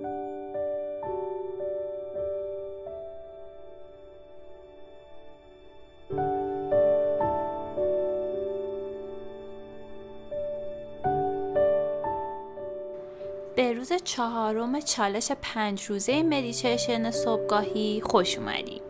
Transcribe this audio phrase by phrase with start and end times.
[0.00, 0.06] به
[13.72, 18.82] روز چهارم چالش پنج روزه مدیتیشن صبحگاهی خوش اومدید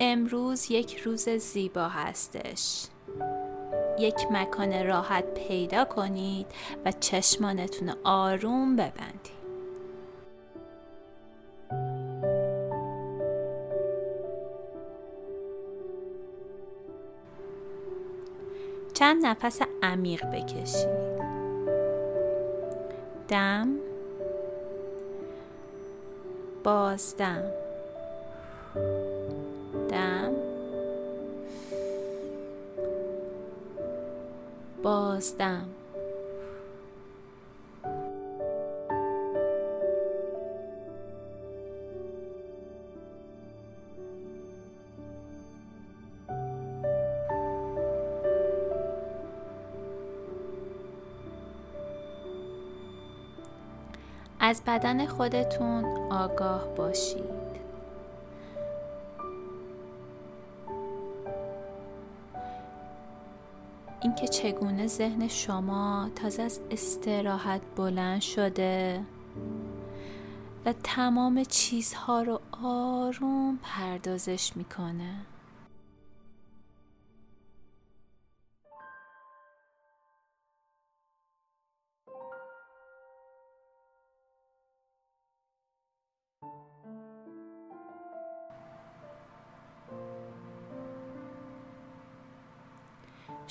[0.00, 2.86] امروز یک روز زیبا هستش.
[3.98, 6.46] یک مکان راحت پیدا کنید
[6.84, 9.36] و چشمانتون آروم ببندید.
[18.94, 20.88] چند نفس عمیق بکشید.
[23.28, 23.68] دم.
[26.64, 27.42] بازدم.
[34.82, 35.68] بازدم.
[54.40, 57.35] از بدن خودتون آگاه باشید.
[64.06, 69.00] اینکه چگونه ذهن شما تازه از استراحت بلند شده
[70.66, 75.14] و تمام چیزها رو آروم پردازش می‌کنه.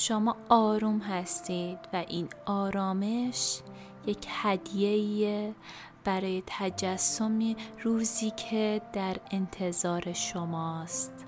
[0.08, 3.60] شما آروم هستید و این آرامش
[4.06, 5.56] یک هدیه
[6.04, 11.26] برای تجسم روزی که در انتظار شماست.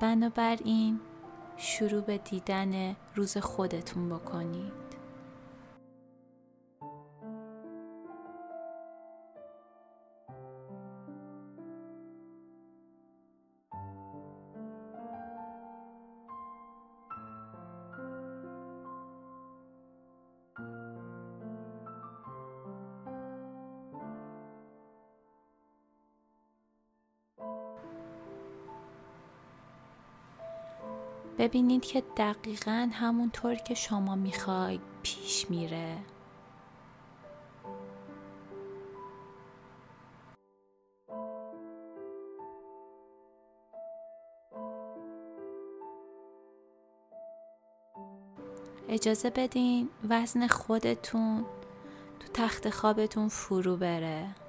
[0.00, 1.00] بنابراین
[1.56, 4.85] شروع به دیدن روز خودتون بکنید.
[31.38, 35.96] ببینید که دقیقا همونطور که شما می‌خواید پیش میره.
[48.88, 51.44] اجازه بدین وزن خودتون
[52.20, 54.45] تو تخت خوابتون فرو بره.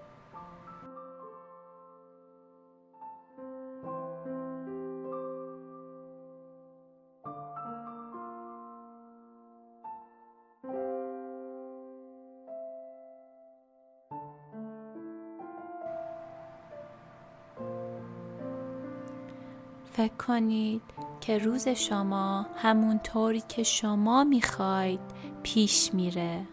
[19.97, 20.81] فکر کنید
[21.22, 25.00] که روز شما همونطوری که شما می‌خواید
[25.44, 26.47] پیش میره.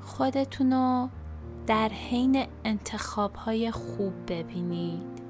[0.00, 1.08] خودتونو
[1.70, 5.20] در حین انتخاب های خوب ببینید.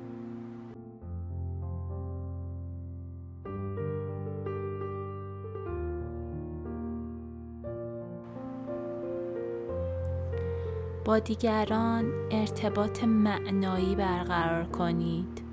[11.04, 15.49] با دیگران ارتباط معنایی برقرار کنید.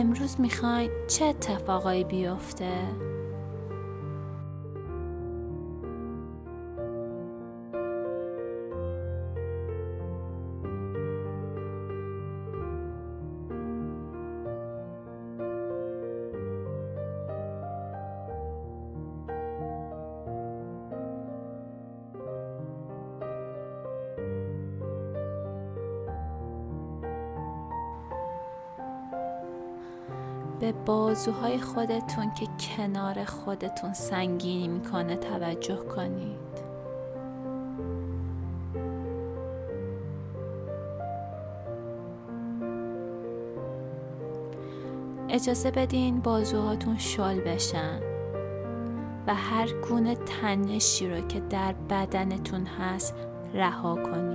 [0.00, 2.72] امروز می‌خواین چه اتفاقایی بیفته؟
[30.60, 36.50] به بازوهای خودتون که کنار خودتون سنگینی می‌کنه توجه کنید.
[45.28, 48.00] اجازه بدین بازوهاتون شال بشن
[49.26, 53.14] و هر گونه تنشی رو که در بدنتون هست
[53.54, 54.29] رها کنید.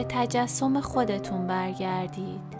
[0.00, 2.56] به تجسم خودتون برگردید.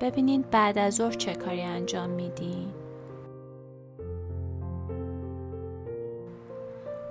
[0.00, 2.72] ببینین بعد از ظهر چه کاری انجام میدین.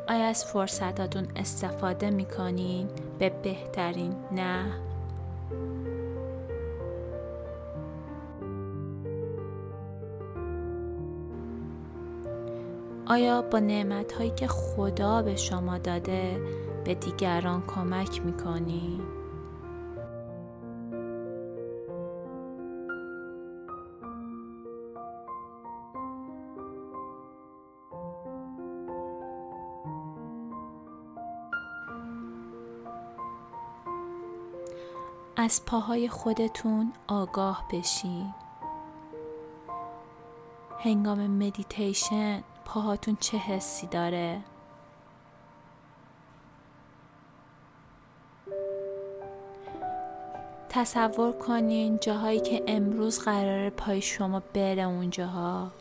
[0.10, 2.88] آیا از فرصتاتون استفاده می‌کنین؟
[3.20, 4.66] به بهترین نه.
[13.14, 16.42] آیا با نعمت هایی که خدا به شما داده
[16.86, 19.02] به دیگران کمک می‌کنی؟
[35.38, 38.34] از پاهای خودتون آگاه بشین
[40.80, 44.42] هنگام مدیتیشن پاهاتون چه حسی داره؟
[50.70, 55.72] تصور کنین جاهایی که امروز قرار پای شما بره اونجاها.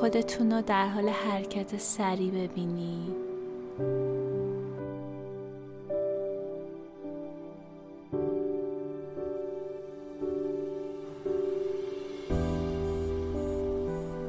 [0.00, 3.14] خودتون رو در حال حرکت سری ببینید.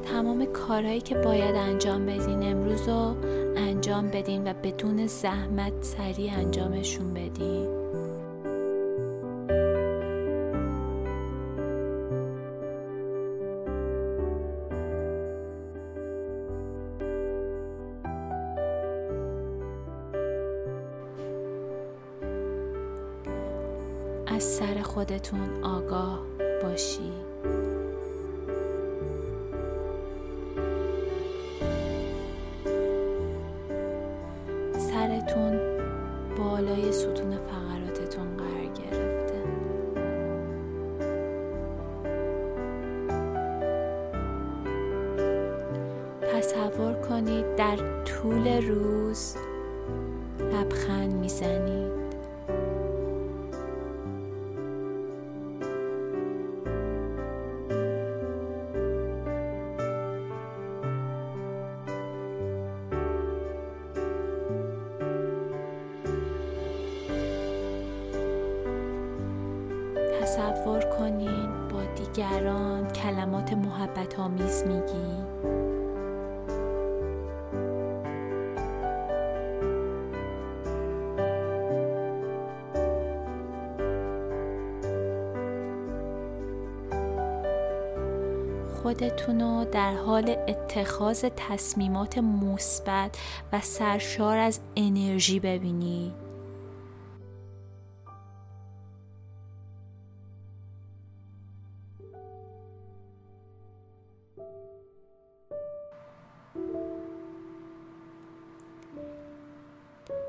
[0.06, 3.16] تمام کارهایی که باید انجام بدین امروز رو
[3.56, 7.81] انجام بدین و بدون زحمت سریع انجامشون بدین.
[24.42, 26.20] از سر خودتون آگاه
[26.64, 27.12] باشی.
[34.78, 35.60] سرتون
[36.38, 39.44] بالای ستون فقراتتون قرار گرفته.
[46.34, 49.36] تصور کنید در طول روز
[50.40, 51.91] لبخند می‌زنید.
[70.32, 75.24] تصور کنین با دیگران کلمات محبت آمیز میگی
[88.84, 93.18] خودتون رو در حال اتخاذ تصمیمات مثبت
[93.54, 96.21] و سرشار از انرژی ببینید.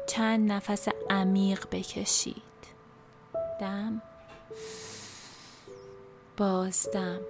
[0.07, 2.43] چند نفس عمیق بکشید.
[3.61, 4.03] دم.
[6.37, 7.21] بازدم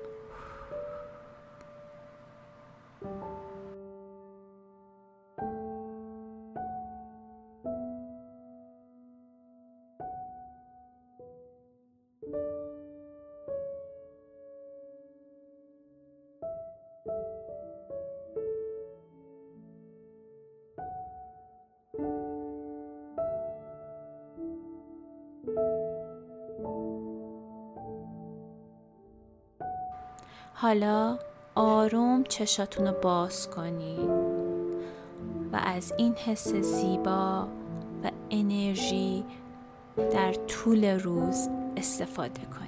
[30.54, 31.18] حالا
[31.54, 34.10] آروم چشاتون رو باز کنید
[35.52, 37.48] و از این حس زیبا
[38.04, 39.24] و انرژی
[40.12, 42.61] در طول روز استفاده کنید.